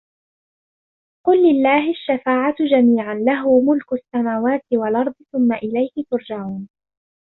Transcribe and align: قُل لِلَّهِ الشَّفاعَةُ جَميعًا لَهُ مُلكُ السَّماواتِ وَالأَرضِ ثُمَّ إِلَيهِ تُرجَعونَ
قُل 1.27 1.37
لِلَّهِ 1.37 1.89
الشَّفاعَةُ 1.91 2.55
جَميعًا 2.59 3.13
لَهُ 3.13 3.61
مُلكُ 3.61 3.93
السَّماواتِ 3.93 4.65
وَالأَرضِ 4.73 5.13
ثُمَّ 5.31 5.53
إِلَيهِ 5.53 5.89
تُرجَعونَ 6.11 6.69